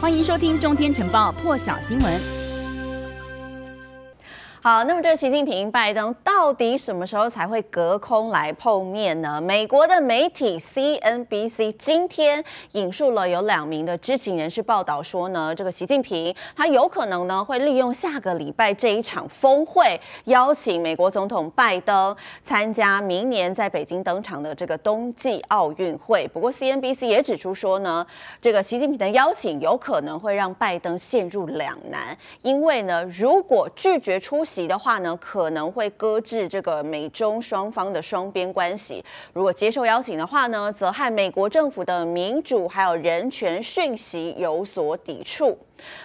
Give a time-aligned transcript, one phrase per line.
[0.00, 2.37] 欢迎收听《中天晨报》破晓新闻。
[4.70, 9.40] 好，那么这个习近平、拜登到底什么时候才会隔空来碰面呢？
[9.40, 22.14] 美国的媒体 CNBC 今天引述了有两名的知情人士报道说呢，这个习近平他有可能呢会利用下个礼拜这一场峰会，邀请美国总统拜登
[22.44, 26.28] 参加明年在北京登场的这个冬季奥运会。
[26.28, 28.06] 不过 CNBC 也指出说呢，
[28.38, 45.56] 这个习近平的邀请有可能会让拜登陷入两难，因为呢，如果拒绝出席，的话呢，可能会搁置这个美中双方的双边关系；如果接受邀请的话呢，则和美国政府的民主还有人权讯息有所抵触。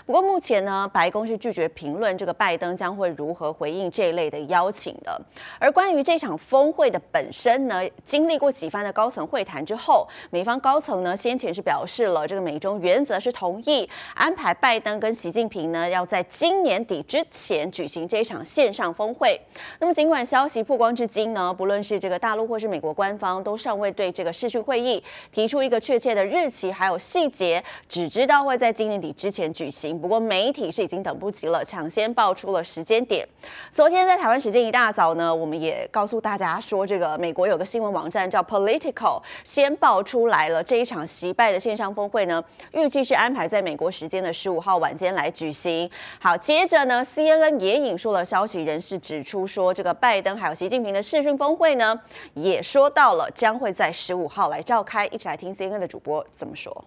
[0.05, 5.19] 不过目前呢，白宫是拒绝评论这个拜登将会如何回应这类的邀请的。
[5.57, 19.41] 而关于这场峰会的本身呢，经历过几番的高层会谈之后，美方高层呢先前是表示了这个美中原则是同意安排拜登跟习近平呢要在今年底之前举行这场线上峰会。
[19.79, 29.63] 那么尽管消息曝光至今呢，不论是这个大陆或是美国官方都尚未对这个视讯会议提出一个确切的日期还有细节，只知道会在今年底之前举。
[29.63, 33.25] 举行，不过媒体是已经等不及了，抢先爆出了时间点。
[33.71, 45.89] 昨天在台湾时间一大早呢，我们也告诉大家说，这个美国有个新闻网站叫 Political，先爆出来了这一场习拜的线上峰会呢，预计是安排在美国时间的十五号晚间来举行。
[46.19, 52.00] 好，接着呢，CNN 也引述了消息人士指出说，这个拜登还有习近平的视讯峰会呢，
[52.34, 55.06] 也说到了将会在十五号来召开。
[55.08, 56.84] 一起来听 CNN 的主播怎么说。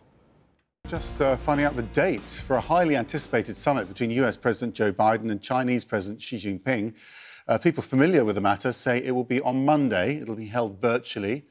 [0.89, 4.91] Just uh, finding out the date for a highly anticipated summit between US President Joe
[4.91, 6.93] Biden and Chinese President Xi Jinping.
[7.47, 10.19] Uh, people familiar with the matter say it will be on Monday.
[10.21, 11.43] It'll be held virtually.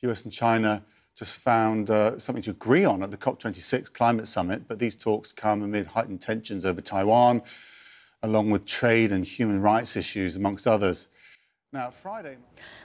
[0.00, 0.82] The US and China
[1.18, 5.32] just found uh, something to agree on at the COP26 climate summit, but these talks
[5.32, 7.40] come amid heightened tensions over Taiwan,
[8.23, 11.07] along with trade and human rights issues, amongst others.
[11.71, 12.35] Friday.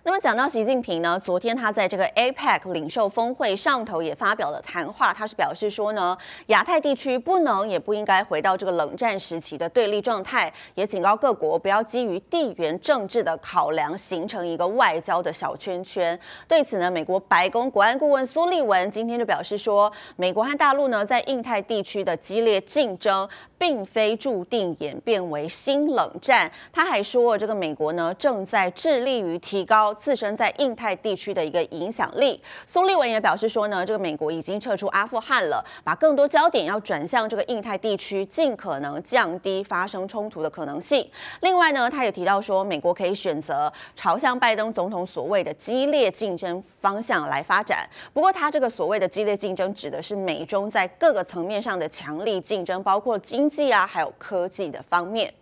[0.05, 6.17] 那么讲到习近平呢，昨天他在这个 APEC 领袖峰会上头也发表了谈话，他是表示说呢，
[6.47, 16.17] 亚太地区不能也不应该回到这个冷战时期的对立状态，也警告各国不要基于地缘政治的考量形成一个外交的小圈圈。
[16.47, 26.49] 对此呢，美国白宫国安顾问苏利文今天就表示说，美国和大陆呢在印太地区的激烈竞争，并非注定演变为新冷战。
[26.73, 29.93] 他还说，这个美国呢正在致力于提高。
[29.95, 41.09] 自身在印太地区的一个影响力，苏利文也表示说呢，这个美国已经撤出阿富汗了，把更多焦点要转向这个印太地区，尽可能降低发生冲突的可能性。
[41.41, 47.89] 另外呢，他也提到说，美国可以选择朝向拜登总统所谓的激烈竞争方向来发展。
[48.13, 55.33] 不过，他这个所谓的激烈竞争，指的是美中在各个层面上的强力竞争，包括经济啊，还有科技的方面。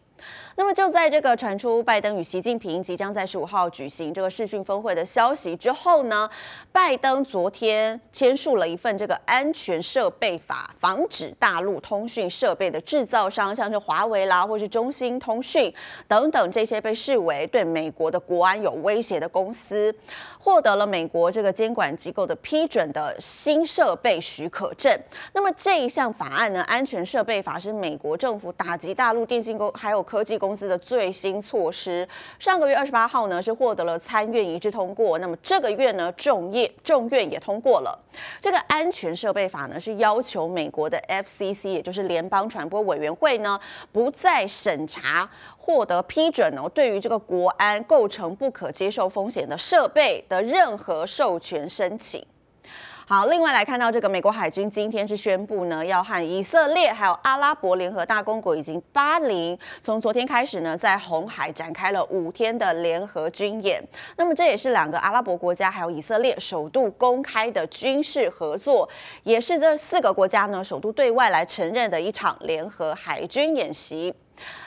[0.56, 6.30] 那么就在这个传出拜登与习近平即将在十五号举行这个视讯峰会的消息之后呢，
[6.70, 15.72] 拜登昨天签署了一份这个安全设备法，防止大陆通讯设备的制造商，像是华为啦，或是中兴通讯
[16.06, 19.92] 等等这些被视为对美国的国安有威胁的公司，
[20.38, 24.96] 获得了美国这个监管机构的批准的新设备许可证。
[25.32, 32.08] 那么这一项法案呢，安全设备法是美国政府打击大陆电信公还有科技公司的最新措施，
[32.38, 37.98] 上个月二十八号呢是获得了参院一致通过，那么这个月呢众议众院也通过了
[38.40, 43.58] 这个安全设备法呢，是要求美国的 FCC，也就是联邦传播委员会呢
[43.90, 52.24] 不再审查获得批准哦，对于这个国安构成不可接受风险的设备的任何授权申请。
[53.06, 63.78] 好，另外来看到这个美国海军今天是宣布呢，要和以色列还有阿拉伯联合大公国以及巴林，从昨天开始呢，在红海展开了五天的联合军演。
[64.16, 68.88] 那么这也是两个阿拉伯国家还有以色列首度公开的军事合作，
[69.22, 74.14] 也是这四个国家呢首度对外来承认的一场联合海军演习。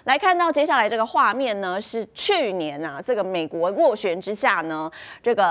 [0.05, 4.89] 来看到接下来这个画面呢，是去年啊，这个美国斡旋之下呢，
[5.21, 5.43] 这个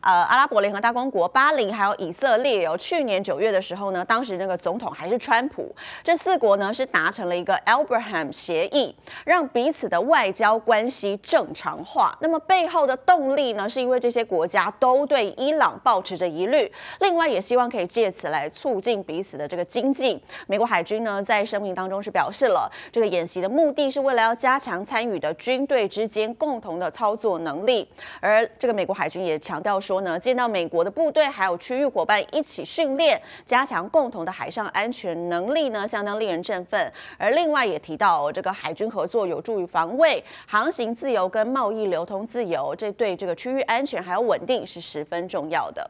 [0.00, 5.72] 呃阿拉伯联合大公国、巴林还有以色列哦，去年九月的时候呢，当时那个总统还是川普，
[6.02, 8.92] 这四国呢是达成了一个 Abraham 协议，
[9.24, 12.18] 让彼此的外交关系正常化。
[12.20, 20.20] 那么背后的动力呢，是因为这些国家都对伊朗抱持着疑虑，另外也希望可以借此来促进彼此的这个经济。
[20.48, 23.51] 美国海军呢在声明当中是表示了这个演习的。
[23.52, 27.86] 目的是为了要加强参与的军队之间共同的操作能力。
[28.20, 36.92] 而这个美国海军也强调说呢，见到美国的部队还有区域伙伴一起训练，加强共同的海上安全能力呢，相当令人振奋。
[37.18, 45.88] 而另外也提到，这个海军合作有助于防卫、航行自由跟贸易流通自由，这对这个区域安全还有稳定是十分重要的。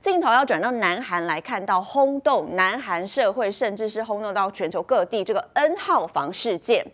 [0.00, 6.86] 镜头要转到南韩来看到轰动南韩社会，甚至是轰动到全球各地这个 N 号房事件。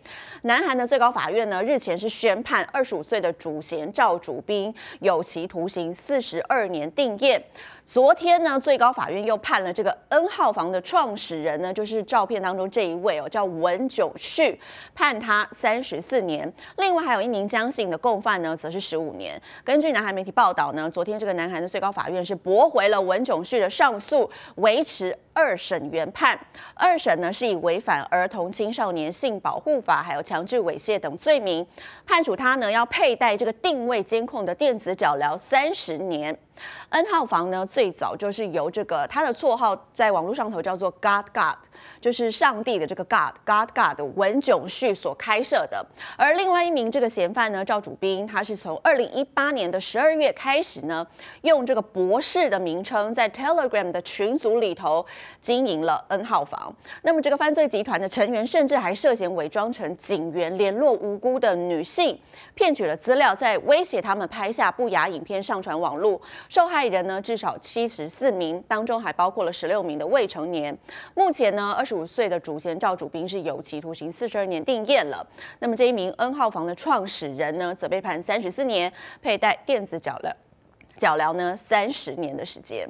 [0.43, 7.39] 南韩的最高法院呢，日前是宣判二十五岁的主嫌赵主彬有期徒刑四十二年定谳。
[7.85, 14.57] 昨天呢，最高法院又判了这个 N 号房的创始人呢，就是照片当中这一位哦，叫文炯旭，
[14.95, 16.51] 判他三十四年。
[16.77, 19.39] 另外还有一名江姓的共犯呢，则是十五年。
[19.65, 26.39] 根据南韩媒体报道呢，昨天这个南韩的最高法院是驳回了文炯旭的上诉，维持二审原判。
[26.73, 31.65] 二审呢是以违反儿童青少年性保护法，还有强制猥亵等罪名，
[32.05, 36.37] 判处他呢要佩戴这个定位监控的电子脚镣三十年。
[36.89, 41.57] N 号房呢，最早就是由这个他的绰号在网络上头叫做 God God，
[41.99, 45.85] 就是上帝的这个 God God God 文炯旭所开设的。
[46.17, 51.05] 而另外一名这个嫌犯呢，赵主彬，他是从二零一八年的十二月开始呢，
[51.41, 55.05] 用这个博士的名称在 Telegram 的群组里头
[55.41, 56.73] 经营了 N 号房。
[57.03, 62.19] 那么这个犯罪集团的成员甚至还涉嫌伪装成警员联络无辜的女性，
[62.53, 66.21] 骗取了资料，在威胁他们拍下不雅影片上传网络。
[66.49, 70.77] 受害人呢，至少七十四名，当中还包括了十六名的未成年。
[71.15, 75.25] 目前呢，二十五岁的主嫌赵主斌是有期徒刑四十二年定谳了。
[75.59, 78.91] 那么这一名 N 号房的创始人呢，则被判三十四年，
[79.21, 80.31] 佩戴电子脚镣，
[80.97, 82.87] 脚镣呢三十年的时间。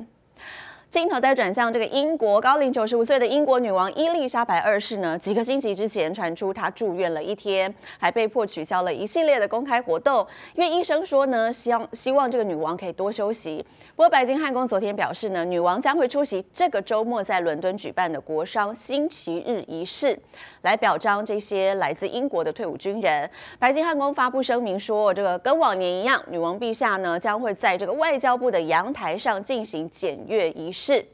[0.93, 10.23] 镜头再转向这个英国高龄九十五岁的英国女王伊丽莎白二世呢，几个星期之前传出她住院了一天，还被迫取消了一系列的公开活动，
[10.53, 13.65] 因为医生说呢，希望希望这个女王可以多休息。
[13.95, 20.15] 不过白金汉宫昨天表示呢，女王将会出席这个周末在伦敦举办的国殤星期日仪式。
[20.61, 23.29] 来表彰这些来自英国的退伍军人。
[23.59, 30.82] 白金汉宫发布声明说，这个跟往年一样，女王陛下呢将会在这个外交部的阳台上进行检阅仪式。
[30.83, 31.05] 是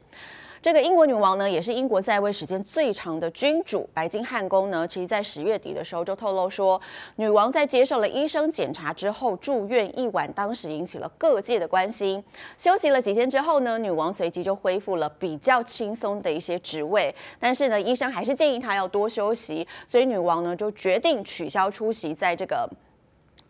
[0.60, 3.88] 这个英国女王呢，也是英国在位时间最长的君主。
[3.94, 6.78] 白金汉宫呢，其实在十月底的时候就透露说，
[7.16, 12.22] 女王在接受了医生检查之后住院一晚，当时引起了各界的关心。
[12.58, 17.14] 休息了几天之后呢，女王随即就恢复了比较轻松的一些职位。
[17.38, 22.68] 但是呢，医生还是建议她要多休息，所以女王呢就决定取消出席在这个。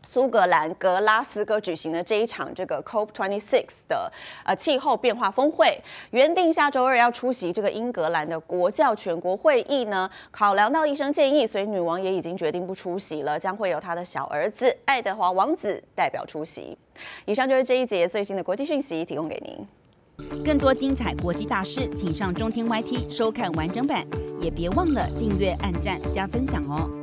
[0.06, 4.12] 苏格兰格拉斯哥举行的这一场这个 COP26 的
[4.44, 5.80] 呃气候变化峰会，
[6.10, 16.76] 原定下周二要出席这个英格兰的国教全国会议呢，考量到医生建议，所以女王也已经决定不出席了，将会由她的小儿子爱德华王子代表出席。
[17.24, 20.44] 以上就是这一节最新的国际讯息，提供给您。
[20.44, 24.06] 更多精彩国际大事，请上中天 YT 收看完整版，
[24.40, 26.99] 也别忘了订阅、按赞、加分享哦。